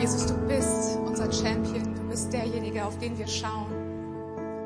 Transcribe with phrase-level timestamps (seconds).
[0.00, 1.94] Jesus, du bist unser Champion.
[1.94, 3.66] Du bist derjenige, auf den wir schauen.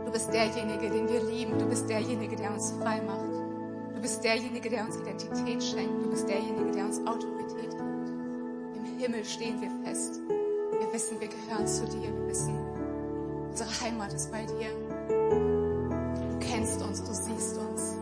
[0.07, 1.59] Du bist derjenige, den wir lieben.
[1.59, 3.35] Du bist derjenige, der uns frei macht.
[3.97, 6.05] Du bist derjenige, der uns Identität schenkt.
[6.05, 7.81] Du bist derjenige, der uns Autorität gibt.
[7.81, 10.21] Im Himmel stehen wir fest.
[10.29, 12.15] Wir wissen, wir gehören zu dir.
[12.15, 12.57] Wir wissen,
[13.51, 14.71] unsere Heimat ist bei dir.
[15.09, 17.97] Du kennst uns, du siehst uns.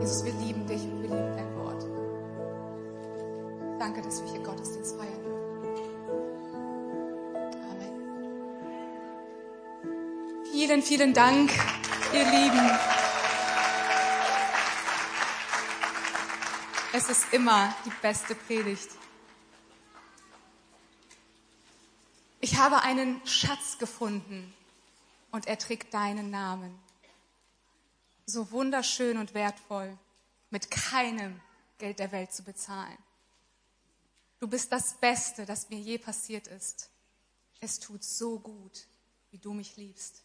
[0.00, 1.37] Jesus, wir lieben dich und wir lieben Wort.
[3.88, 5.48] Danke, dass wir hier Gottesdienst feiern dürfen.
[7.70, 7.94] Amen.
[10.52, 11.50] Vielen, vielen Dank,
[12.12, 12.70] ihr Lieben.
[16.92, 18.90] Es ist immer die beste Predigt.
[22.40, 24.52] Ich habe einen Schatz gefunden
[25.30, 26.78] und er trägt deinen Namen.
[28.26, 29.96] So wunderschön und wertvoll,
[30.50, 31.40] mit keinem
[31.78, 32.98] Geld der Welt zu bezahlen.
[34.40, 36.90] Du bist das Beste, das mir je passiert ist.
[37.60, 38.86] Es tut so gut,
[39.30, 40.22] wie du mich liebst.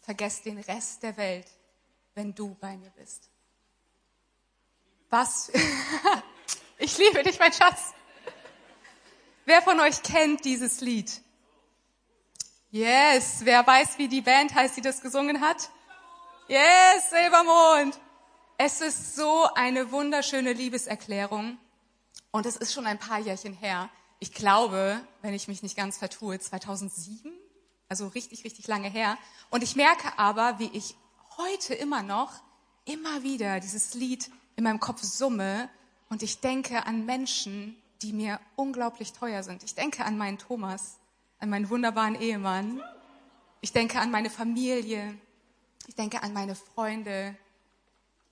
[0.00, 1.46] Vergess den Rest der Welt,
[2.14, 3.28] wenn du bei mir bist.
[5.10, 5.50] Was?
[6.78, 7.92] ich liebe dich, mein Schatz.
[9.44, 11.20] Wer von euch kennt dieses Lied?
[12.70, 13.40] Yes.
[13.44, 15.70] Wer weiß, wie die Band heißt, die das gesungen hat?
[16.48, 17.98] Yes, Silbermond.
[18.58, 21.58] Es ist so eine wunderschöne Liebeserklärung.
[22.36, 23.88] Und es ist schon ein paar Jährchen her.
[24.18, 27.32] Ich glaube, wenn ich mich nicht ganz vertue, 2007.
[27.88, 29.16] Also richtig, richtig lange her.
[29.48, 30.96] Und ich merke aber, wie ich
[31.38, 32.34] heute immer noch,
[32.84, 35.70] immer wieder dieses Lied in meinem Kopf summe.
[36.10, 39.64] Und ich denke an Menschen, die mir unglaublich teuer sind.
[39.64, 40.98] Ich denke an meinen Thomas
[41.38, 42.82] an meinen wunderbaren Ehemann.
[43.62, 45.16] Ich denke an meine Familie.
[45.86, 47.34] Ich denke an meine Freunde.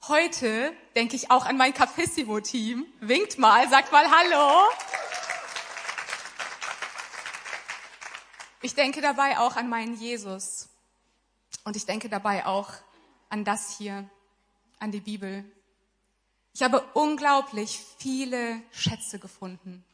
[0.09, 2.85] Heute denke ich auch an mein Capissimo-Team.
[3.01, 4.69] Winkt mal, sagt mal Hallo.
[8.61, 10.69] Ich denke dabei auch an meinen Jesus.
[11.65, 12.69] Und ich denke dabei auch
[13.31, 14.07] an das hier,
[14.79, 15.43] an die Bibel.
[16.53, 19.87] Ich habe unglaublich viele Schätze gefunden.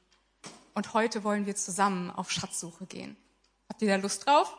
[0.74, 3.16] Und heute wollen wir zusammen auf Schatzsuche gehen.
[3.68, 4.56] Habt ihr da Lust drauf?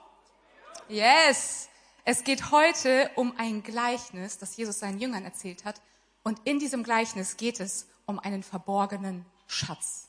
[0.88, 1.71] Yes!
[2.04, 5.82] Es geht heute um ein Gleichnis, das Jesus seinen Jüngern erzählt hat.
[6.24, 10.08] Und in diesem Gleichnis geht es um einen verborgenen Schatz.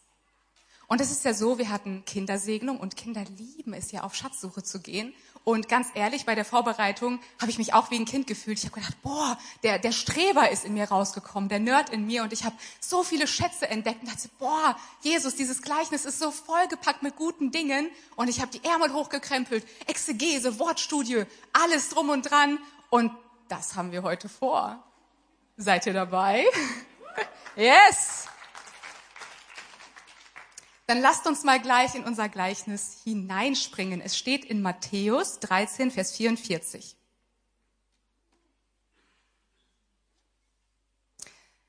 [0.89, 4.63] Und es ist ja so, wir hatten Kindersegnung und Kinder lieben es ja, auf Schatzsuche
[4.63, 5.15] zu gehen.
[5.45, 8.59] Und ganz ehrlich, bei der Vorbereitung habe ich mich auch wie ein Kind gefühlt.
[8.59, 12.23] Ich habe gedacht, boah, der, der Streber ist in mir rausgekommen, der Nerd in mir.
[12.23, 16.31] Und ich habe so viele Schätze entdeckt und dachte, boah, Jesus, dieses Gleichnis ist so
[16.31, 17.91] vollgepackt mit guten Dingen.
[18.15, 22.59] Und ich habe die Ärmel hochgekrempelt, Exegese, Wortstudie, alles drum und dran.
[22.91, 23.11] Und
[23.49, 24.83] das haben wir heute vor.
[25.57, 26.45] Seid ihr dabei?
[27.57, 28.22] yes!
[30.93, 34.03] Dann lasst uns mal gleich in unser Gleichnis hineinspringen.
[34.03, 36.99] Es steht in Matthäus 13, Vers 44.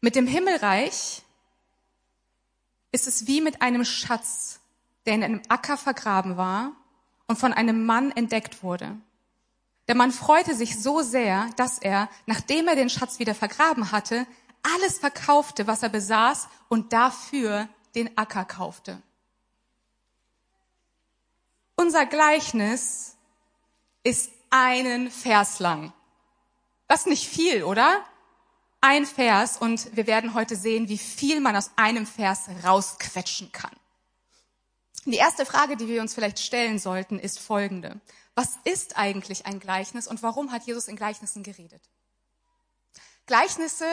[0.02, 1.22] Mit dem Himmelreich
[2.92, 4.60] ist es wie mit einem Schatz,
[5.06, 6.74] der in einem Acker vergraben war
[7.26, 8.98] und von einem Mann entdeckt wurde.
[9.88, 14.28] Der Mann freute sich so sehr, dass er, nachdem er den Schatz wieder vergraben hatte,
[14.76, 19.02] alles verkaufte, was er besaß und dafür den Acker kaufte.
[21.84, 23.18] Unser Gleichnis
[24.04, 25.92] ist einen Vers lang.
[26.88, 28.06] Das ist nicht viel, oder?
[28.80, 33.76] Ein Vers und wir werden heute sehen, wie viel man aus einem Vers rausquetschen kann.
[35.04, 38.00] Die erste Frage, die wir uns vielleicht stellen sollten, ist folgende.
[38.34, 41.82] Was ist eigentlich ein Gleichnis und warum hat Jesus in Gleichnissen geredet?
[43.26, 43.90] Gleichnisse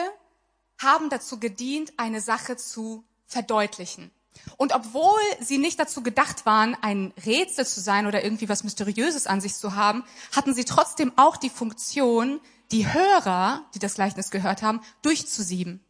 [0.81, 4.11] haben dazu gedient, eine Sache zu verdeutlichen.
[4.57, 9.27] Und obwohl sie nicht dazu gedacht waren, ein Rätsel zu sein oder irgendwie was Mysteriöses
[9.27, 10.03] an sich zu haben,
[10.35, 12.39] hatten sie trotzdem auch die Funktion,
[12.71, 15.83] die Hörer, die das Gleichnis gehört haben, durchzusieben.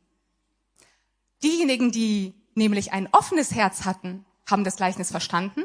[1.44, 5.64] Diejenigen, die nämlich ein offenes Herz hatten, haben das Gleichnis verstanden.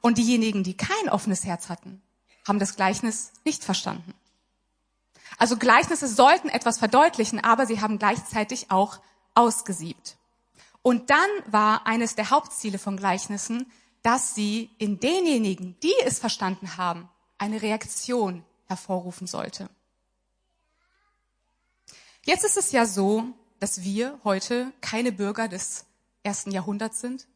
[0.00, 2.02] Und diejenigen, die kein offenes Herz hatten,
[2.46, 4.14] haben das Gleichnis nicht verstanden.
[5.38, 9.00] Also Gleichnisse sollten etwas verdeutlichen, aber sie haben gleichzeitig auch
[9.34, 10.16] ausgesiebt.
[10.82, 13.70] Und dann war eines der Hauptziele von Gleichnissen,
[14.02, 17.08] dass sie in denjenigen, die es verstanden haben,
[17.38, 19.70] eine Reaktion hervorrufen sollte.
[22.24, 23.24] Jetzt ist es ja so,
[23.60, 25.86] dass wir heute keine Bürger des
[26.22, 27.26] ersten Jahrhunderts sind,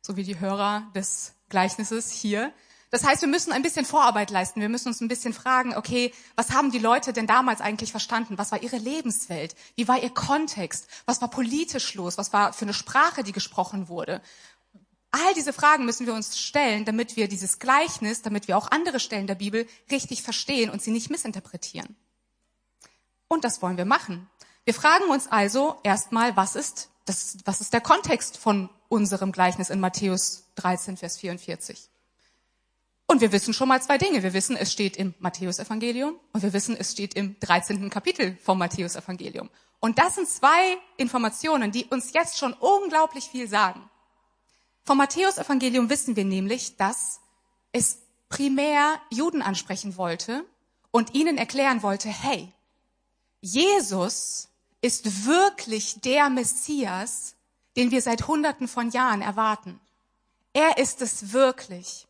[0.00, 2.52] so wie die Hörer des Gleichnisses hier,
[2.90, 4.60] das heißt, wir müssen ein bisschen Vorarbeit leisten.
[4.60, 8.38] Wir müssen uns ein bisschen fragen, okay, was haben die Leute denn damals eigentlich verstanden?
[8.38, 9.54] Was war ihre Lebenswelt?
[9.76, 10.88] Wie war ihr Kontext?
[11.04, 12.16] Was war politisch los?
[12.16, 14.22] Was war für eine Sprache, die gesprochen wurde?
[15.10, 19.00] All diese Fragen müssen wir uns stellen, damit wir dieses Gleichnis, damit wir auch andere
[19.00, 21.96] Stellen der Bibel richtig verstehen und sie nicht missinterpretieren.
[23.26, 24.28] Und das wollen wir machen.
[24.64, 29.70] Wir fragen uns also erstmal, was ist, das, was ist der Kontext von unserem Gleichnis
[29.70, 31.90] in Matthäus 13, Vers 44?
[33.10, 34.22] Und wir wissen schon mal zwei Dinge.
[34.22, 37.88] Wir wissen, es steht im Matthäusevangelium und wir wissen, es steht im 13.
[37.88, 39.48] Kapitel vom Matthäusevangelium.
[39.80, 43.88] Und das sind zwei Informationen, die uns jetzt schon unglaublich viel sagen.
[44.84, 47.20] Vom Matthäusevangelium wissen wir nämlich, dass
[47.72, 50.44] es primär Juden ansprechen wollte
[50.90, 52.52] und ihnen erklären wollte, hey,
[53.40, 54.48] Jesus
[54.82, 57.36] ist wirklich der Messias,
[57.76, 59.80] den wir seit Hunderten von Jahren erwarten.
[60.52, 62.07] Er ist es wirklich.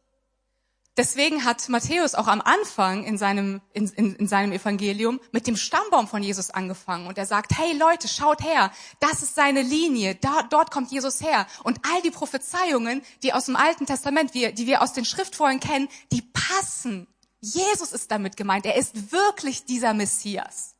[0.98, 5.56] Deswegen hat Matthäus auch am Anfang in seinem, in, in, in, seinem Evangelium mit dem
[5.56, 7.06] Stammbaum von Jesus angefangen.
[7.06, 11.22] Und er sagt, hey Leute, schaut her, das ist seine Linie, da, dort kommt Jesus
[11.22, 11.46] her.
[11.62, 15.60] Und all die Prophezeiungen, die aus dem Alten Testament, die, die wir aus den Schriftfolgen
[15.60, 17.06] kennen, die passen.
[17.40, 20.74] Jesus ist damit gemeint, er ist wirklich dieser Messias.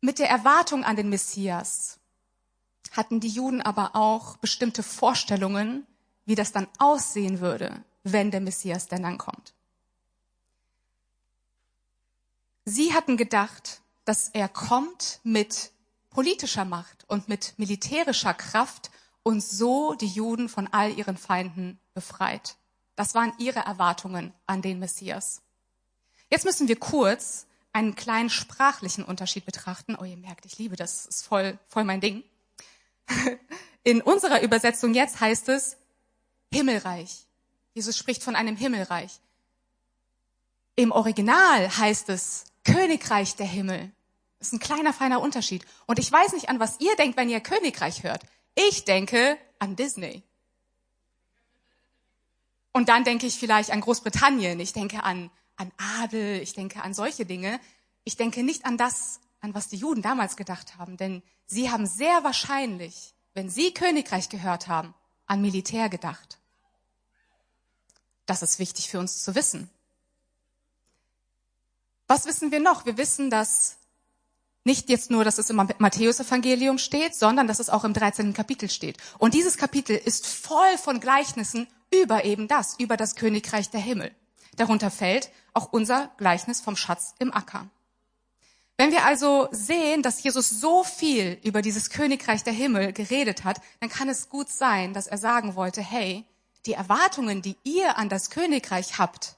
[0.00, 1.98] Mit der Erwartung an den Messias
[2.92, 5.86] hatten die Juden aber auch bestimmte Vorstellungen,
[6.24, 9.54] wie das dann aussehen würde, wenn der Messias denn dann kommt.
[12.64, 15.72] Sie hatten gedacht, dass er kommt mit
[16.10, 18.90] politischer Macht und mit militärischer Kraft
[19.22, 22.56] und so die Juden von all ihren Feinden befreit.
[22.96, 25.42] Das waren ihre Erwartungen an den Messias.
[26.30, 29.96] Jetzt müssen wir kurz einen kleinen sprachlichen Unterschied betrachten.
[29.98, 32.24] Oh, ihr merkt, ich liebe das, das ist voll, voll mein Ding.
[33.84, 35.76] In unserer Übersetzung jetzt heißt es
[36.52, 37.26] Himmelreich.
[37.74, 39.20] Jesus spricht von einem Himmelreich.
[40.76, 43.90] Im Original heißt es Königreich der Himmel.
[44.38, 45.64] Das ist ein kleiner, feiner Unterschied.
[45.86, 48.22] Und ich weiß nicht, an was ihr denkt, wenn ihr Königreich hört.
[48.54, 50.22] Ich denke an Disney.
[52.72, 54.60] Und dann denke ich vielleicht an Großbritannien.
[54.60, 56.40] Ich denke an, an Adel.
[56.40, 57.58] Ich denke an solche Dinge.
[58.04, 61.86] Ich denke nicht an das, an was die Juden damals gedacht haben, denn sie haben
[61.86, 64.94] sehr wahrscheinlich, wenn sie Königreich gehört haben,
[65.26, 66.38] an Militär gedacht.
[68.26, 69.70] Das ist wichtig für uns zu wissen.
[72.06, 72.86] Was wissen wir noch?
[72.86, 73.78] Wir wissen, dass
[74.64, 78.34] nicht jetzt nur, dass es im Matthäus-Evangelium steht, sondern dass es auch im 13.
[78.34, 78.98] Kapitel steht.
[79.18, 84.14] Und dieses Kapitel ist voll von Gleichnissen über eben das, über das Königreich der Himmel.
[84.56, 87.70] Darunter fällt auch unser Gleichnis vom Schatz im Acker.
[88.78, 93.60] Wenn wir also sehen, dass Jesus so viel über dieses Königreich der Himmel geredet hat,
[93.80, 96.24] dann kann es gut sein, dass er sagen wollte, hey,
[96.64, 99.36] die Erwartungen, die ihr an das Königreich habt,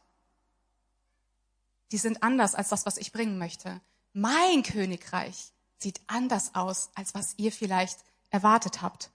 [1.91, 3.81] die sind anders als das, was ich bringen möchte.
[4.13, 9.11] Mein Königreich sieht anders aus, als was ihr vielleicht erwartet habt.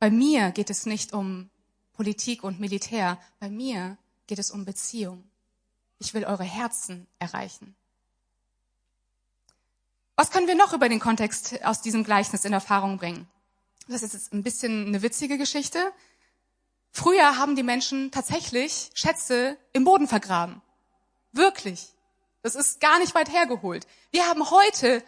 [0.00, 1.50] Bei mir geht es nicht um
[1.92, 3.16] Politik und Militär.
[3.38, 5.22] Bei mir geht es um Beziehung.
[6.00, 7.76] Ich will eure Herzen erreichen.
[10.20, 13.26] Was können wir noch über den Kontext aus diesem Gleichnis in Erfahrung bringen?
[13.88, 15.78] Das ist jetzt ein bisschen eine witzige Geschichte.
[16.90, 20.60] Früher haben die Menschen tatsächlich Schätze im Boden vergraben.
[21.32, 21.94] Wirklich.
[22.42, 23.86] Das ist gar nicht weit hergeholt.
[24.10, 25.02] Wir haben heute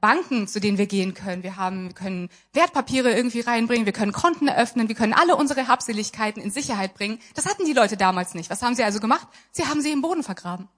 [0.00, 1.42] Banken, zu denen wir gehen können.
[1.42, 5.68] Wir haben, wir können Wertpapiere irgendwie reinbringen, wir können Konten eröffnen, wir können alle unsere
[5.68, 7.20] Habseligkeiten in Sicherheit bringen.
[7.34, 8.48] Das hatten die Leute damals nicht.
[8.48, 9.28] Was haben sie also gemacht?
[9.50, 10.70] Sie haben sie im Boden vergraben.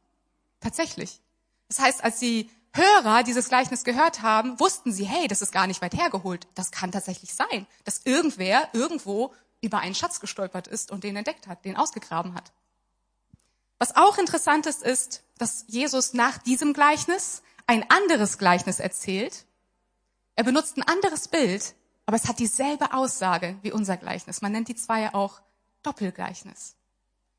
[0.58, 1.20] Tatsächlich.
[1.68, 5.66] Das heißt, als sie Hörer dieses Gleichnis gehört haben, wussten sie, hey, das ist gar
[5.66, 6.46] nicht weit hergeholt.
[6.54, 11.46] Das kann tatsächlich sein, dass irgendwer irgendwo über einen Schatz gestolpert ist und den entdeckt
[11.46, 12.52] hat, den ausgegraben hat.
[13.78, 19.44] Was auch interessant ist, ist, dass Jesus nach diesem Gleichnis ein anderes Gleichnis erzählt.
[20.34, 21.74] Er benutzt ein anderes Bild,
[22.06, 24.40] aber es hat dieselbe Aussage wie unser Gleichnis.
[24.40, 25.40] Man nennt die zwei auch
[25.82, 26.76] Doppelgleichnis.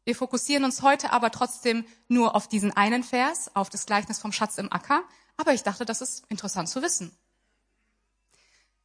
[0.03, 4.31] Wir fokussieren uns heute aber trotzdem nur auf diesen einen Vers, auf das Gleichnis vom
[4.31, 5.03] Schatz im Acker,
[5.37, 7.11] aber ich dachte, das ist interessant zu wissen.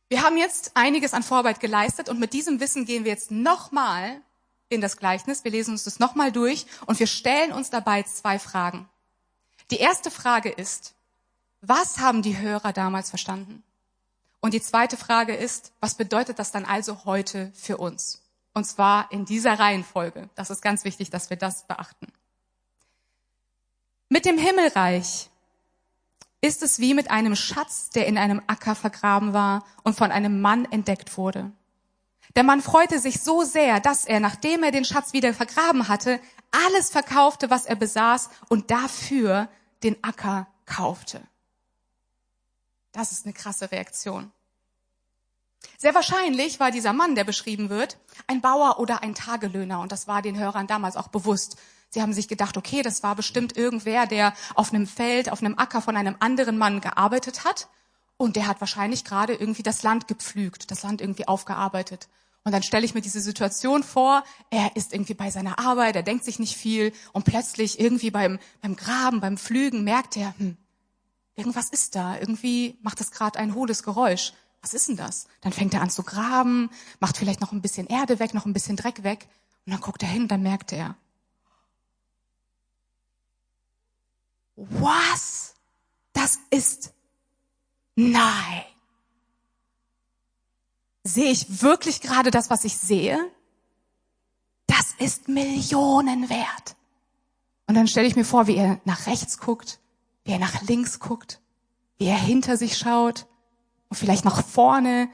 [0.09, 4.21] Wir haben jetzt einiges an Vorarbeit geleistet und mit diesem Wissen gehen wir jetzt nochmal
[4.69, 5.43] in das Gleichnis.
[5.43, 8.89] Wir lesen uns das nochmal durch und wir stellen uns dabei zwei Fragen.
[9.71, 10.95] Die erste Frage ist,
[11.63, 13.63] was haben die Hörer damals verstanden?
[14.41, 18.21] Und die zweite Frage ist, was bedeutet das dann also heute für uns?
[18.53, 20.29] Und zwar in dieser Reihenfolge.
[20.35, 22.13] Das ist ganz wichtig, dass wir das beachten.
[24.11, 25.31] Mit dem Himmelreich
[26.43, 30.43] ist es wie mit einem Schatz, der in einem Acker vergraben war und von einem
[30.43, 31.53] Mann entdeckt wurde.
[32.37, 36.21] Der Mann freute sich so sehr, dass er, nachdem er den Schatz wieder vergraben hatte,
[36.51, 39.49] alles verkaufte, was er besaß und dafür
[39.83, 41.23] den Acker kaufte.
[42.93, 44.31] Das ist eine krasse Reaktion.
[45.79, 49.81] Sehr wahrscheinlich war dieser Mann, der beschrieben wird, ein Bauer oder ein Tagelöhner.
[49.81, 51.57] Und das war den Hörern damals auch bewusst.
[51.93, 55.59] Sie haben sich gedacht, okay, das war bestimmt irgendwer, der auf einem Feld, auf einem
[55.59, 57.69] Acker von einem anderen Mann gearbeitet hat.
[58.17, 62.09] Und der hat wahrscheinlich gerade irgendwie das Land gepflügt, das Land irgendwie aufgearbeitet.
[62.45, 66.03] Und dann stelle ich mir diese Situation vor, er ist irgendwie bei seiner Arbeit, er
[66.03, 70.57] denkt sich nicht viel und plötzlich irgendwie beim, beim Graben, beim Pflügen merkt er, hm,
[71.37, 74.33] irgendwas ist da, irgendwie macht es gerade ein hohles Geräusch.
[74.63, 75.27] Was ist denn das?
[75.43, 76.71] Dann fängt er an zu graben,
[77.01, 79.29] macht vielleicht noch ein bisschen Erde weg, noch ein bisschen Dreck weg
[79.67, 80.97] und dann guckt er hin, dann merkt er,
[84.57, 85.55] was?
[86.13, 86.93] Das ist,
[87.97, 88.65] nein
[91.05, 93.19] sehe ich wirklich gerade das, was ich sehe?
[94.67, 96.77] Das ist Millionen wert.
[97.67, 99.81] Und dann stelle ich mir vor, wie er nach rechts guckt,
[100.25, 101.41] wie er nach links guckt,
[101.99, 103.27] wie er hinter sich schaut
[103.89, 105.09] und vielleicht nach vorne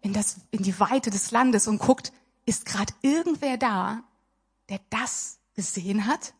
[0.00, 2.12] in, das, in die Weite des Landes und guckt,
[2.44, 4.02] ist gerade irgendwer da,
[4.68, 6.34] der das gesehen hat?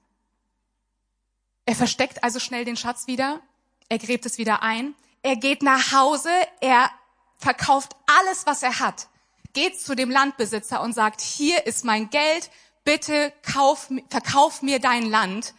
[1.65, 3.41] Er versteckt also schnell den Schatz wieder,
[3.89, 6.91] er gräbt es wieder ein, er geht nach Hause, er
[7.39, 9.09] verkauft alles, was er hat,
[9.53, 12.51] geht zu dem Landbesitzer und sagt, hier ist mein Geld,
[12.85, 15.55] bitte kauf, verkauf mir dein Land.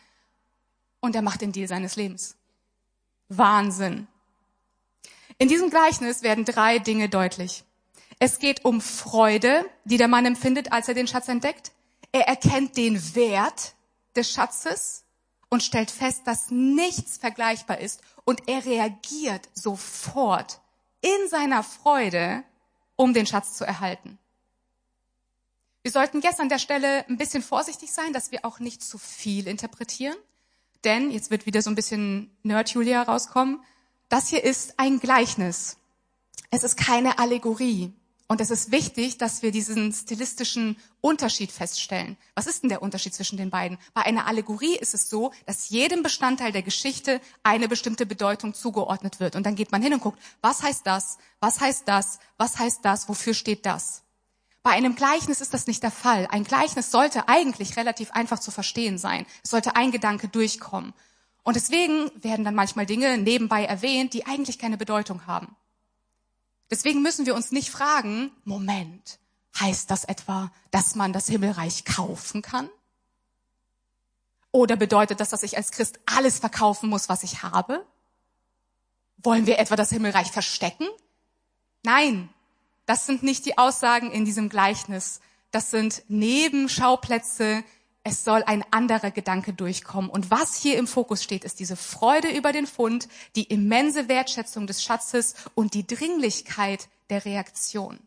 [0.99, 2.37] Und er macht den Deal seines Lebens.
[3.29, 4.07] Wahnsinn.
[5.37, 7.63] In diesem Gleichnis werden drei Dinge deutlich.
[8.19, 11.71] Es geht um Freude, die der Mann empfindet, als er den Schatz entdeckt.
[12.11, 13.73] Er erkennt den Wert
[14.15, 15.03] des Schatzes
[15.53, 18.01] und stellt fest, dass nichts vergleichbar ist.
[18.25, 20.59] Und er reagiert sofort
[21.01, 22.43] in seiner Freude,
[22.95, 24.17] um den Schatz zu erhalten.
[25.83, 28.97] Wir sollten jetzt an der Stelle ein bisschen vorsichtig sein, dass wir auch nicht zu
[28.97, 30.15] viel interpretieren.
[30.85, 33.63] Denn, jetzt wird wieder so ein bisschen Nerd-Julia rauskommen,
[34.09, 35.77] das hier ist ein Gleichnis.
[36.49, 37.93] Es ist keine Allegorie.
[38.33, 42.17] Und es ist wichtig, dass wir diesen stilistischen Unterschied feststellen.
[42.33, 43.77] Was ist denn der Unterschied zwischen den beiden?
[43.93, 49.19] Bei einer Allegorie ist es so, dass jedem Bestandteil der Geschichte eine bestimmte Bedeutung zugeordnet
[49.19, 49.35] wird.
[49.35, 51.19] Und dann geht man hin und guckt, was heißt das?
[51.41, 52.17] Was heißt das?
[52.39, 53.07] Was heißt das?
[53.07, 54.01] Wofür steht das?
[54.63, 56.27] Bei einem Gleichnis ist das nicht der Fall.
[56.31, 59.27] Ein Gleichnis sollte eigentlich relativ einfach zu verstehen sein.
[59.43, 60.95] Es sollte ein Gedanke durchkommen.
[61.43, 65.55] Und deswegen werden dann manchmal Dinge nebenbei erwähnt, die eigentlich keine Bedeutung haben.
[66.73, 69.19] Deswegen müssen wir uns nicht fragen, Moment,
[69.59, 72.67] heißt das etwa, dass man das Himmelreich kaufen kann?
[74.49, 77.85] Oder bedeutet das, dass ich als Christ alles verkaufen muss, was ich habe?
[79.17, 80.87] Wollen wir etwa das Himmelreich verstecken?
[81.83, 82.29] Nein,
[82.87, 85.19] das sind nicht die Aussagen in diesem Gleichnis.
[85.51, 87.63] Das sind Nebenschauplätze,
[88.03, 90.09] es soll ein anderer Gedanke durchkommen.
[90.09, 94.67] Und was hier im Fokus steht, ist diese Freude über den Fund, die immense Wertschätzung
[94.67, 97.99] des Schatzes und die Dringlichkeit der Reaktion.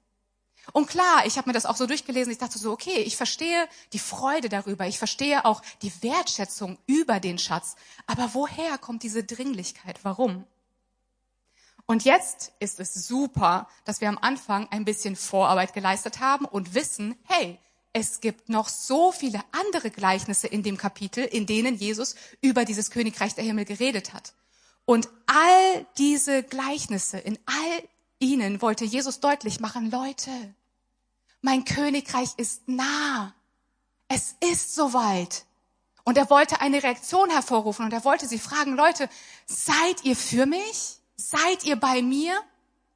[0.72, 3.68] Und klar, ich habe mir das auch so durchgelesen, ich dachte so, okay, ich verstehe
[3.92, 7.76] die Freude darüber, ich verstehe auch die Wertschätzung über den Schatz.
[8.06, 10.00] Aber woher kommt diese Dringlichkeit?
[10.02, 10.44] Warum?
[11.86, 16.74] Und jetzt ist es super, dass wir am Anfang ein bisschen Vorarbeit geleistet haben und
[16.74, 17.58] wissen, hey,
[17.98, 22.90] es gibt noch so viele andere Gleichnisse in dem Kapitel, in denen Jesus über dieses
[22.90, 24.34] Königreich der Himmel geredet hat.
[24.84, 27.82] Und all diese Gleichnisse, in all
[28.18, 30.30] ihnen wollte Jesus deutlich machen, Leute,
[31.40, 33.34] mein Königreich ist nah.
[34.08, 35.46] Es ist soweit.
[36.04, 39.08] Und er wollte eine Reaktion hervorrufen und er wollte sie fragen, Leute,
[39.46, 40.98] seid ihr für mich?
[41.16, 42.38] Seid ihr bei mir?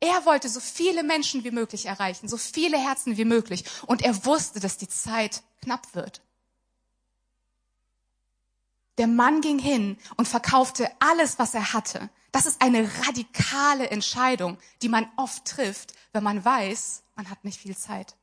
[0.01, 3.65] Er wollte so viele Menschen wie möglich erreichen, so viele Herzen wie möglich.
[3.87, 6.23] Und er wusste, dass die Zeit knapp wird.
[8.97, 12.09] Der Mann ging hin und verkaufte alles, was er hatte.
[12.33, 17.61] Das ist eine radikale Entscheidung, die man oft trifft, wenn man weiß, man hat nicht
[17.61, 18.17] viel Zeit.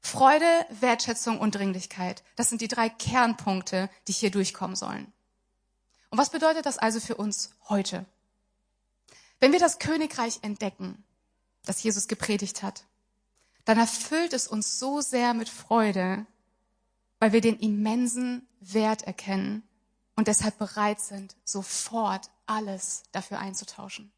[0.00, 2.22] Freude, Wertschätzung und Dringlichkeit.
[2.36, 5.12] Das sind die drei Kernpunkte, die hier durchkommen sollen.
[6.10, 8.04] Und was bedeutet das also für uns heute?
[9.44, 11.04] Wenn wir das Königreich entdecken,
[11.66, 12.86] das Jesus gepredigt hat,
[13.66, 16.24] dann erfüllt es uns so sehr mit Freude,
[17.18, 19.62] weil wir den immensen Wert erkennen
[20.16, 24.10] und deshalb bereit sind, sofort alles dafür einzutauschen.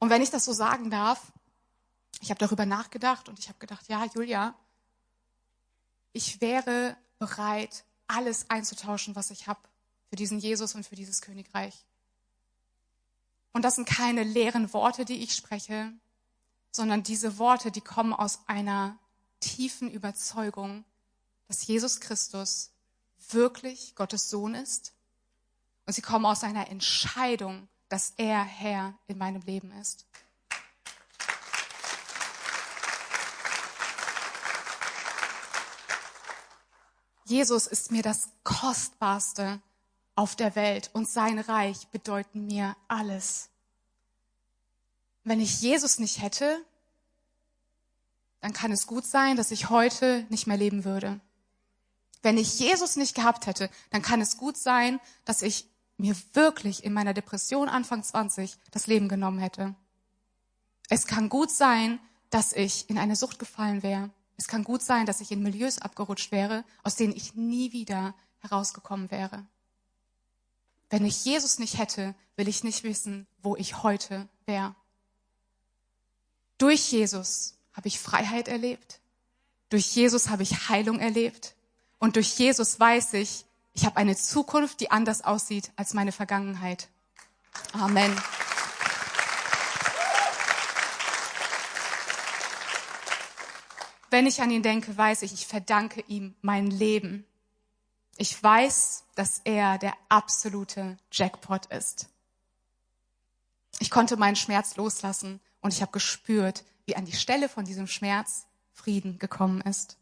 [0.00, 1.30] Und wenn ich das so sagen darf,
[2.22, 4.56] ich habe darüber nachgedacht und ich habe gedacht, ja, Julia,
[6.12, 9.60] ich wäre bereit, alles einzutauschen, was ich habe
[10.10, 11.86] für diesen Jesus und für dieses Königreich.
[13.56, 15.90] Und das sind keine leeren Worte, die ich spreche,
[16.70, 18.98] sondern diese Worte, die kommen aus einer
[19.40, 20.84] tiefen Überzeugung,
[21.48, 22.70] dass Jesus Christus
[23.30, 24.92] wirklich Gottes Sohn ist.
[25.86, 30.04] Und sie kommen aus einer Entscheidung, dass er Herr in meinem Leben ist.
[37.24, 39.62] Jesus ist mir das Kostbarste,
[40.16, 43.50] auf der Welt und sein Reich bedeuten mir alles.
[45.22, 46.64] Wenn ich Jesus nicht hätte,
[48.40, 51.20] dann kann es gut sein, dass ich heute nicht mehr leben würde.
[52.22, 55.68] Wenn ich Jesus nicht gehabt hätte, dann kann es gut sein, dass ich
[55.98, 59.74] mir wirklich in meiner Depression Anfang 20 das Leben genommen hätte.
[60.88, 64.10] Es kann gut sein, dass ich in eine Sucht gefallen wäre.
[64.36, 68.14] Es kann gut sein, dass ich in Milieus abgerutscht wäre, aus denen ich nie wieder
[68.40, 69.46] herausgekommen wäre.
[70.90, 74.74] Wenn ich Jesus nicht hätte, will ich nicht wissen, wo ich heute wäre.
[76.58, 79.00] Durch Jesus habe ich Freiheit erlebt.
[79.68, 81.54] Durch Jesus habe ich Heilung erlebt.
[81.98, 86.88] Und durch Jesus weiß ich, ich habe eine Zukunft, die anders aussieht als meine Vergangenheit.
[87.72, 88.16] Amen.
[94.08, 97.26] Wenn ich an ihn denke, weiß ich, ich verdanke ihm mein Leben.
[98.16, 102.08] Ich weiß, dass er der absolute Jackpot ist.
[103.78, 107.86] Ich konnte meinen Schmerz loslassen und ich habe gespürt, wie an die Stelle von diesem
[107.86, 109.98] Schmerz Frieden gekommen ist.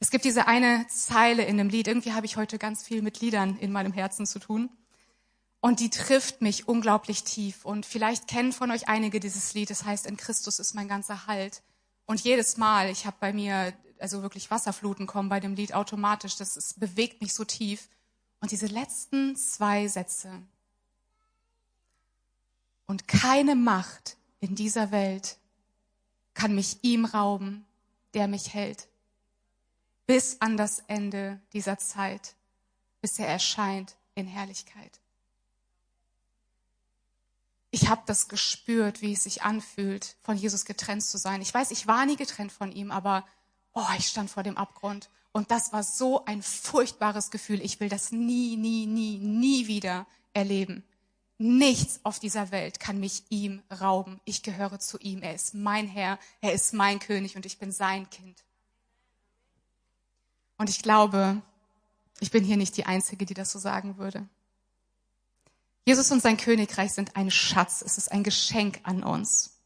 [0.00, 3.20] Es gibt diese eine Zeile in dem Lied, irgendwie habe ich heute ganz viel mit
[3.20, 4.70] Liedern in meinem Herzen zu tun.
[5.60, 7.64] Und die trifft mich unglaublich tief.
[7.64, 9.70] Und vielleicht kennen von euch einige dieses Lied.
[9.70, 11.62] Das heißt, in Christus ist mein ganzer Halt.
[12.06, 16.36] Und jedes Mal, ich habe bei mir, also wirklich Wasserfluten kommen bei dem Lied automatisch.
[16.36, 17.88] Das ist, bewegt mich so tief.
[18.40, 20.42] Und diese letzten zwei Sätze.
[22.86, 25.38] Und keine Macht in dieser Welt
[26.34, 27.66] kann mich ihm rauben,
[28.14, 28.88] der mich hält,
[30.06, 32.34] bis an das Ende dieser Zeit,
[33.00, 35.00] bis er erscheint in Herrlichkeit.
[37.70, 41.42] Ich habe das gespürt, wie es sich anfühlt, von Jesus getrennt zu sein.
[41.42, 43.26] Ich weiß, ich war nie getrennt von ihm, aber
[43.78, 45.08] oh, ich stand vor dem Abgrund.
[45.32, 47.62] Und das war so ein furchtbares Gefühl.
[47.62, 50.82] Ich will das nie, nie, nie, nie wieder erleben.
[51.38, 54.20] Nichts auf dieser Welt kann mich ihm rauben.
[54.24, 55.22] Ich gehöre zu ihm.
[55.22, 58.42] Er ist mein Herr, er ist mein König und ich bin sein Kind.
[60.56, 61.40] Und ich glaube,
[62.18, 64.26] ich bin hier nicht die Einzige, die das so sagen würde.
[65.84, 69.56] Jesus und sein Königreich sind ein Schatz, es ist ein Geschenk an uns.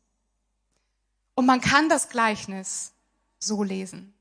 [1.35, 2.92] Und man kann das Gleichnis
[3.43, 4.15] so lesen.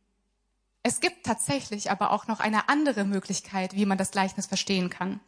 [0.83, 5.19] Es gibt tatsächlich aber auch noch eine andere Möglichkeit, wie man das Gleichnis verstehen kann.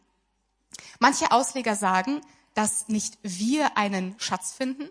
[0.98, 2.20] Manche Ausleger sagen,
[2.54, 4.90] dass nicht wir einen Schatz finden,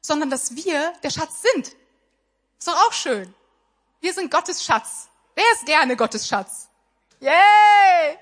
[0.00, 1.68] sondern dass wir der Schatz sind.
[2.58, 3.34] Ist doch auch schön.
[4.00, 5.08] Wir sind Gottes Schatz.
[5.34, 6.68] Wer ist gerne Gottes Schatz?
[7.20, 8.18] Yay!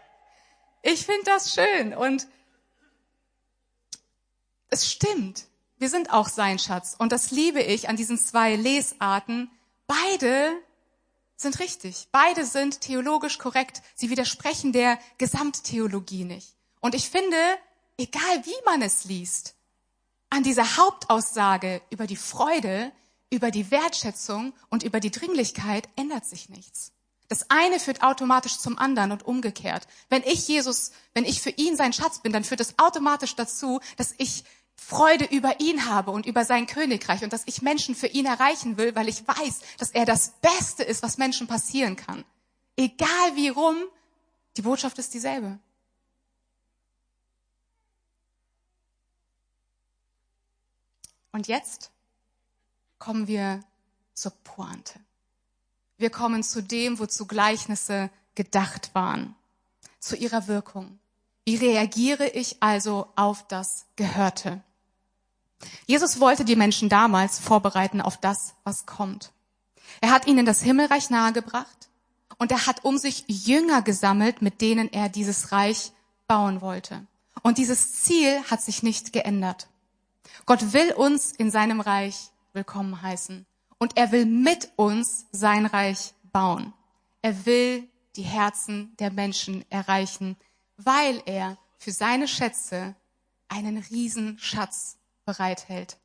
[0.83, 2.29] Ich finde das schön und
[4.71, 5.47] es stimmt.
[5.79, 9.51] Wir sind auch sein Schatz und das liebe ich an diesen zwei Lesarten.
[9.89, 10.53] Beide
[11.37, 12.07] sind richtig.
[12.13, 13.83] Beide sind theologisch korrekt.
[13.97, 16.55] Sie widersprechen der Gesamttheologie nicht.
[16.81, 17.37] Und ich finde,
[17.97, 19.55] egal wie man es liest,
[20.31, 22.93] an dieser Hauptaussage über die Freude,
[23.31, 26.93] über die Wertschätzung und über die Dringlichkeit ändert sich nichts.
[27.29, 29.87] Das eine führt automatisch zum anderen und umgekehrt.
[30.09, 33.81] Wenn ich Jesus, wenn ich für ihn sein Schatz bin, dann führt es automatisch dazu,
[33.97, 34.45] dass ich
[34.81, 38.79] Freude über ihn habe und über sein Königreich und dass ich Menschen für ihn erreichen
[38.79, 42.25] will, weil ich weiß, dass er das Beste ist, was Menschen passieren kann.
[42.77, 43.77] Egal wie rum,
[44.57, 45.59] die Botschaft ist dieselbe.
[51.33, 51.91] Und jetzt
[52.99, 53.61] kommen wir
[54.15, 55.01] zur Pointe.
[55.99, 59.35] Wir kommen zu dem, wozu Gleichnisse gedacht waren,
[59.99, 60.99] zu ihrer Wirkung.
[61.45, 64.63] Wie reagiere ich also auf das Gehörte?
[65.87, 69.33] Jesus wollte die Menschen damals vorbereiten auf das, was kommt.
[70.01, 71.89] Er hat ihnen das Himmelreich nahegebracht
[72.39, 75.93] und er hat um sich Jünger gesammelt, mit denen er dieses Reich
[76.27, 77.07] bauen wollte.
[77.43, 79.69] Und dieses Ziel hat sich nicht geändert.
[80.47, 83.47] Gott will uns in seinem Reich willkommen heißen.
[83.79, 86.73] Und er will mit uns sein Reich bauen.
[87.23, 90.37] Er will die Herzen der Menschen erreichen,
[90.77, 92.97] weil er für seine Schätze
[93.49, 94.98] einen Riesenschatz
[95.29, 95.99] bereithält.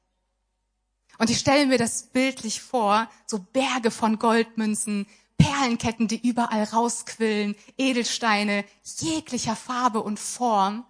[1.18, 5.08] Und ich stelle mir das bildlich vor, so Berge von Goldmünzen,
[5.38, 8.66] Perlenketten, die überall rausquillen, Edelsteine
[9.00, 10.86] jeglicher Farbe und Form.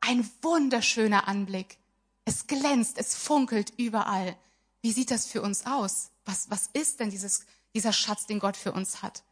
[0.00, 1.78] Ein wunderschöner Anblick.
[2.24, 4.36] Es glänzt, es funkelt überall.
[4.82, 6.10] Wie sieht das für uns aus?
[6.24, 9.22] Was, was ist denn dieses, dieser Schatz, den Gott für uns hat?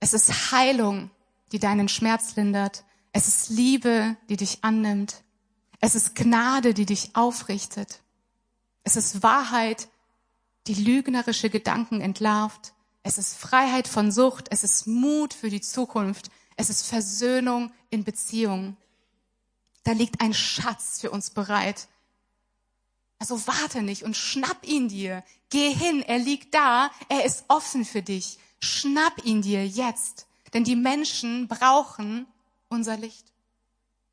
[0.00, 1.10] Es ist Heilung,
[1.52, 2.84] die deinen Schmerz lindert.
[3.12, 5.22] Es ist Liebe, die dich annimmt.
[5.80, 8.00] Es ist Gnade, die dich aufrichtet.
[8.84, 9.88] Es ist Wahrheit,
[10.66, 12.74] die lügnerische Gedanken entlarvt.
[13.02, 14.48] Es ist Freiheit von Sucht.
[14.50, 16.30] Es ist Mut für die Zukunft.
[16.56, 18.76] Es ist Versöhnung in Beziehungen.
[19.84, 21.88] Da liegt ein Schatz für uns bereit.
[23.18, 25.24] Also warte nicht und schnapp ihn dir.
[25.48, 28.38] Geh hin, er liegt da, er ist offen für dich.
[28.60, 30.26] Schnapp ihn dir jetzt.
[30.52, 32.26] Denn die Menschen brauchen
[32.68, 33.32] unser Licht.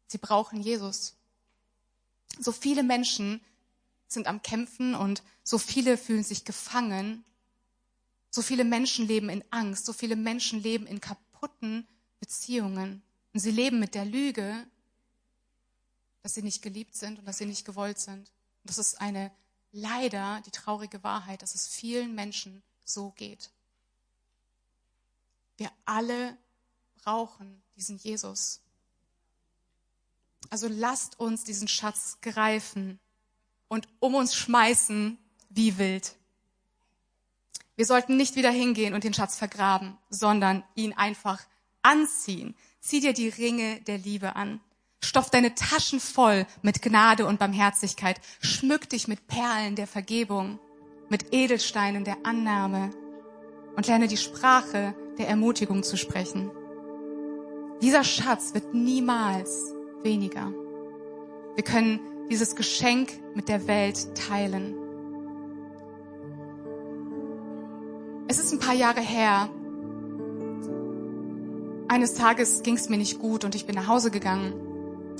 [0.07, 1.15] Sie brauchen Jesus.
[2.39, 3.41] So viele Menschen
[4.07, 7.23] sind am Kämpfen und so viele fühlen sich gefangen.
[8.29, 9.85] So viele Menschen leben in Angst.
[9.85, 11.87] So viele Menschen leben in kaputten
[12.19, 13.01] Beziehungen.
[13.33, 14.65] Und sie leben mit der Lüge,
[16.23, 18.19] dass sie nicht geliebt sind und dass sie nicht gewollt sind.
[18.19, 19.31] Und das ist eine
[19.71, 23.51] leider die traurige Wahrheit, dass es vielen Menschen so geht.
[25.57, 26.37] Wir alle
[27.03, 28.61] brauchen diesen Jesus.
[30.49, 32.99] Also lasst uns diesen Schatz greifen
[33.67, 35.17] und um uns schmeißen
[35.49, 36.15] wie wild.
[37.75, 41.43] Wir sollten nicht wieder hingehen und den Schatz vergraben, sondern ihn einfach
[41.83, 42.55] anziehen.
[42.79, 44.59] Zieh dir die Ringe der Liebe an.
[45.03, 48.19] Stopf deine Taschen voll mit Gnade und Barmherzigkeit.
[48.41, 50.59] Schmück dich mit Perlen der Vergebung,
[51.09, 52.89] mit Edelsteinen der Annahme
[53.75, 56.49] und lerne die Sprache der Ermutigung zu sprechen.
[57.81, 60.51] Dieser Schatz wird niemals weniger.
[61.55, 64.75] Wir können dieses Geschenk mit der Welt teilen.
[68.27, 69.49] Es ist ein paar Jahre her.
[71.87, 74.53] Eines Tages ging es mir nicht gut und ich bin nach Hause gegangen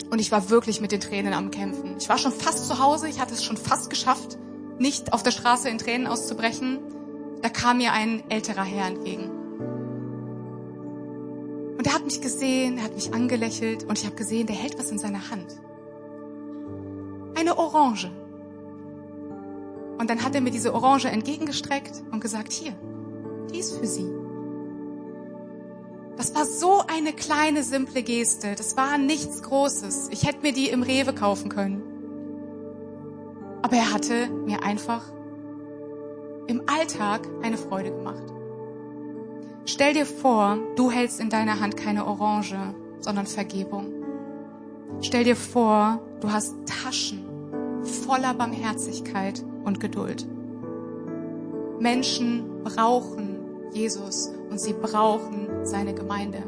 [0.10, 1.96] und ich war wirklich mit den Tränen am Kämpfen.
[1.98, 4.38] Ich war schon fast zu Hause, ich hatte es schon fast geschafft,
[4.78, 6.80] nicht auf der Straße in Tränen auszubrechen.
[7.42, 9.37] Da kam mir ein älterer Herr entgegen.
[11.78, 14.80] Und er hat mich gesehen, er hat mich angelächelt und ich habe gesehen, der hält
[14.80, 15.62] was in seiner Hand.
[17.36, 18.12] Eine Orange.
[20.00, 22.74] Und dann hat er mir diese Orange entgegengestreckt und gesagt, hier,
[23.52, 24.10] die ist für Sie.
[26.18, 28.56] Das war so eine kleine, simple Geste.
[28.56, 30.10] Das war nichts Großes.
[30.12, 31.84] Ich hätte mir die im Rewe kaufen können.
[33.62, 35.04] Aber er hatte mir einfach
[36.48, 38.34] im Alltag eine Freude gemacht.
[39.70, 42.56] Stell dir vor, du hältst in deiner Hand keine Orange,
[43.02, 43.88] sondern Vergebung.
[45.02, 47.28] Stell dir vor, du hast Taschen
[47.84, 50.26] voller Barmherzigkeit und Geduld.
[51.82, 53.40] Menschen brauchen
[53.74, 56.44] Jesus und sie brauchen seine Gemeinde.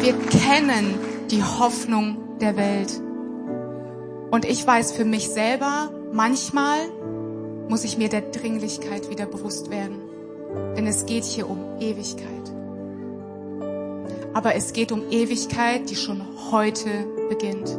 [0.00, 0.94] Wir kennen
[1.28, 3.02] die Hoffnung der Welt.
[4.30, 6.78] Und ich weiß für mich selber, manchmal
[7.70, 10.00] muss ich mir der Dringlichkeit wieder bewusst werden.
[10.76, 12.26] Denn es geht hier um Ewigkeit.
[14.34, 17.78] Aber es geht um Ewigkeit, die schon heute beginnt.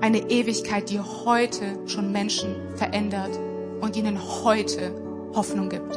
[0.00, 3.38] Eine Ewigkeit, die heute schon Menschen verändert
[3.82, 4.94] und ihnen heute
[5.34, 5.94] Hoffnung gibt.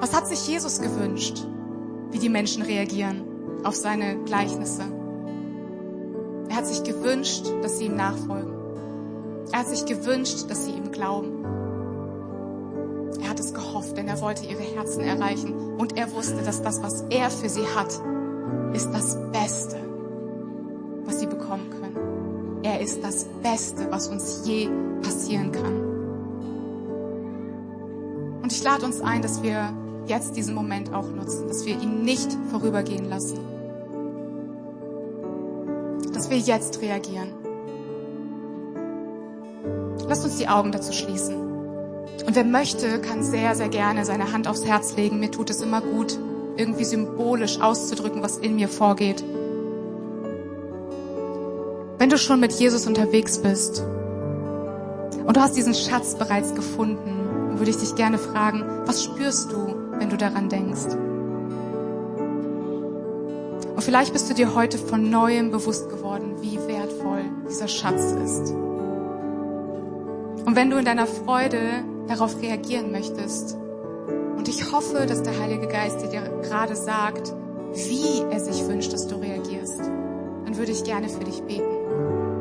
[0.00, 1.46] Was hat sich Jesus gewünscht,
[2.10, 3.22] wie die Menschen reagieren
[3.62, 4.82] auf seine Gleichnisse?
[6.48, 8.53] Er hat sich gewünscht, dass sie ihm nachfolgen.
[9.54, 11.44] Er hat sich gewünscht, dass sie ihm glauben.
[13.22, 15.76] Er hat es gehofft, denn er wollte ihre Herzen erreichen.
[15.78, 17.92] Und er wusste, dass das, was er für sie hat,
[18.72, 19.76] ist das Beste,
[21.04, 22.64] was sie bekommen können.
[22.64, 24.68] Er ist das Beste, was uns je
[25.02, 25.84] passieren kann.
[28.42, 29.72] Und ich lade uns ein, dass wir
[30.08, 33.38] jetzt diesen Moment auch nutzen, dass wir ihn nicht vorübergehen lassen.
[36.12, 37.43] Dass wir jetzt reagieren.
[40.08, 41.34] Lasst uns die Augen dazu schließen.
[42.26, 45.20] Und wer möchte, kann sehr, sehr gerne seine Hand aufs Herz legen.
[45.20, 46.18] Mir tut es immer gut,
[46.56, 49.24] irgendwie symbolisch auszudrücken, was in mir vorgeht.
[51.98, 53.82] Wenn du schon mit Jesus unterwegs bist
[55.26, 59.74] und du hast diesen Schatz bereits gefunden, würde ich dich gerne fragen, was spürst du,
[59.98, 60.96] wenn du daran denkst?
[63.74, 68.54] Und vielleicht bist du dir heute von neuem bewusst geworden, wie wertvoll dieser Schatz ist.
[70.44, 73.56] Und wenn du in deiner Freude darauf reagieren möchtest,
[74.36, 77.32] und ich hoffe, dass der Heilige Geist dir gerade sagt,
[77.72, 81.62] wie er sich wünscht, dass du reagierst, dann würde ich gerne für dich beten.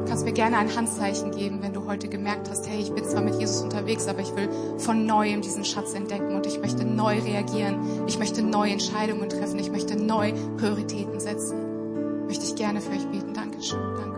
[0.04, 3.06] Du kannst mir gerne ein Handzeichen geben, wenn du heute gemerkt hast, hey, ich bin
[3.06, 6.84] zwar mit Jesus unterwegs, aber ich will von neuem diesen Schatz entdecken und ich möchte
[6.84, 7.80] neu reagieren.
[8.06, 9.58] Ich möchte neue Entscheidungen treffen.
[9.60, 12.26] Ich möchte neu Prioritäten setzen.
[12.28, 13.34] Möchte ich gerne für euch beten.
[13.34, 13.80] Dankeschön.
[13.96, 14.13] Danke.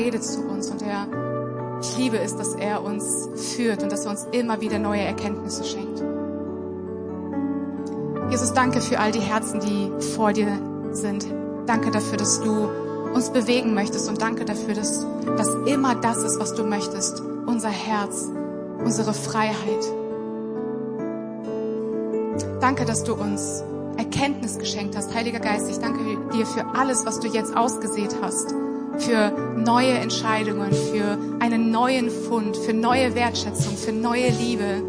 [0.00, 1.06] Redet zu uns und er,
[1.80, 5.64] ich liebe es, dass er uns führt und dass er uns immer wieder neue Erkenntnisse
[5.64, 6.02] schenkt.
[8.30, 10.48] Jesus, danke für all die Herzen, die vor dir
[10.92, 11.26] sind.
[11.66, 12.68] Danke dafür, dass du
[13.12, 15.04] uns bewegen möchtest und danke dafür, dass
[15.36, 17.20] das immer das ist, was du möchtest.
[17.46, 18.28] Unser Herz,
[18.82, 19.84] unsere Freiheit.
[22.60, 23.64] Danke, dass du uns
[23.96, 25.12] Erkenntnis geschenkt hast.
[25.14, 26.00] Heiliger Geist, ich danke
[26.32, 28.54] dir für alles, was du jetzt ausgesät hast.
[28.98, 34.82] Für neue Entscheidungen, für einen neuen Fund, für neue Wertschätzung, für neue Liebe,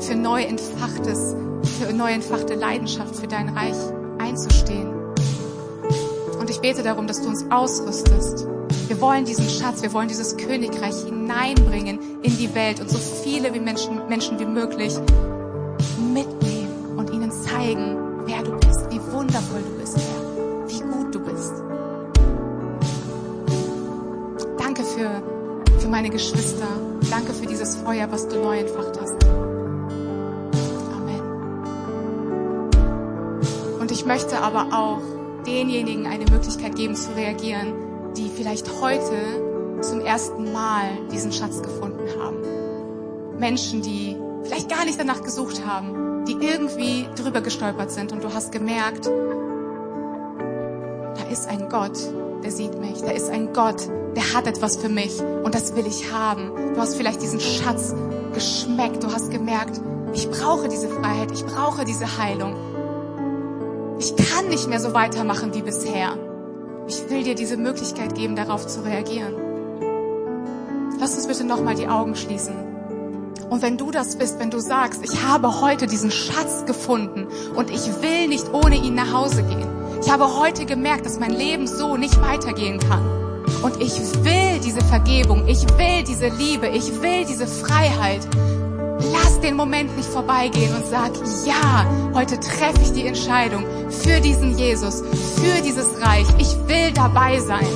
[0.00, 1.36] für neu entfachtes,
[1.78, 3.76] für neu entfachte Leidenschaft für dein Reich
[4.18, 4.92] einzustehen.
[6.38, 8.46] Und ich bete darum, dass du uns ausrüstest.
[8.88, 13.54] Wir wollen diesen Schatz, wir wollen dieses Königreich hineinbringen in die Welt und so viele
[13.54, 14.94] wie Menschen, Menschen wie möglich
[16.12, 20.33] mitnehmen und ihnen zeigen, wer du bist, wie wundervoll du bist, Herr,
[24.76, 25.22] Danke für,
[25.78, 26.66] für meine Geschwister.
[27.08, 29.24] Danke für dieses Feuer, was du neu entfacht hast.
[30.92, 31.20] Amen.
[33.80, 35.00] Und ich möchte aber auch
[35.46, 37.72] denjenigen eine Möglichkeit geben zu reagieren,
[38.16, 42.38] die vielleicht heute zum ersten Mal diesen Schatz gefunden haben.
[43.38, 48.34] Menschen, die vielleicht gar nicht danach gesucht haben, die irgendwie drüber gestolpert sind und du
[48.34, 49.06] hast gemerkt,
[51.16, 51.96] da ist ein Gott,
[52.44, 55.86] der sieht mich, da ist ein Gott, der hat etwas für mich und das will
[55.86, 56.74] ich haben.
[56.74, 57.94] Du hast vielleicht diesen Schatz
[58.34, 59.80] geschmeckt, du hast gemerkt,
[60.12, 62.54] ich brauche diese Freiheit, ich brauche diese Heilung.
[63.98, 66.18] Ich kann nicht mehr so weitermachen wie bisher.
[66.86, 69.32] Ich will dir diese Möglichkeit geben, darauf zu reagieren.
[71.00, 72.54] Lass uns bitte nochmal die Augen schließen.
[73.48, 77.26] Und wenn du das bist, wenn du sagst, ich habe heute diesen Schatz gefunden
[77.56, 79.73] und ich will nicht ohne ihn nach Hause gehen.
[80.04, 83.02] Ich habe heute gemerkt, dass mein Leben so nicht weitergehen kann.
[83.62, 88.20] Und ich will diese Vergebung, ich will diese Liebe, ich will diese Freiheit.
[89.12, 91.10] Lass den Moment nicht vorbeigehen und sag,
[91.46, 96.26] ja, heute treffe ich die Entscheidung für diesen Jesus, für dieses Reich.
[96.38, 97.66] Ich will dabei sein.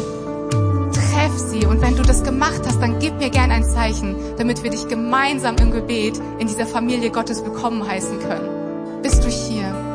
[0.93, 1.64] Treff sie.
[1.64, 4.87] Und wenn du das gemacht hast, dann gib mir gern ein Zeichen, damit wir dich
[4.87, 9.01] gemeinsam im Gebet in dieser Familie Gottes willkommen heißen können.
[9.03, 9.88] Bist du hier?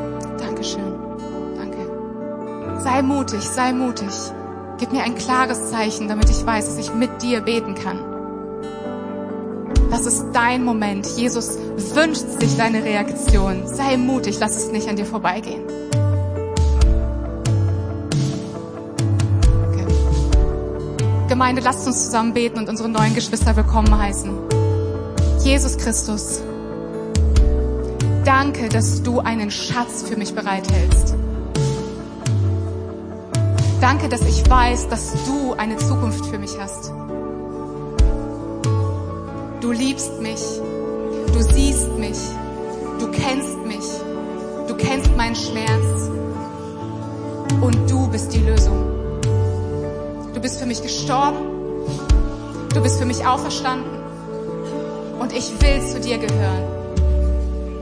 [2.84, 4.12] Sei mutig, sei mutig.
[4.78, 8.00] Gib mir ein klares Zeichen, damit ich weiß, dass ich mit dir beten kann.
[9.90, 11.08] Das ist dein Moment.
[11.16, 11.58] Jesus
[11.96, 13.66] wünscht sich deine Reaktion.
[13.68, 15.64] Sei mutig, lass es nicht an dir vorbeigehen.
[19.70, 19.86] Okay.
[21.30, 24.30] Gemeinde, lasst uns zusammen beten und unsere neuen Geschwister willkommen heißen.
[25.42, 26.42] Jesus Christus,
[28.26, 31.16] danke, dass du einen Schatz für mich bereithältst.
[33.84, 36.94] Danke, dass ich weiß, dass du eine Zukunft für mich hast.
[39.60, 40.42] Du liebst mich,
[41.34, 42.18] du siehst mich,
[43.02, 43.84] du kennst mich,
[44.70, 46.10] du kennst meinen Schmerz
[47.60, 49.20] und du bist die Lösung.
[50.34, 51.40] Du bist für mich gestorben,
[52.74, 54.00] du bist für mich auferstanden
[55.20, 56.64] und ich will zu dir gehören.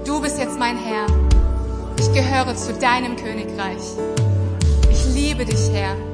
[0.04, 1.06] Du bist jetzt mein Herr.
[2.00, 3.84] Ich gehöre zu deinem Königreich.
[5.32, 6.11] Liebe dich, Herr.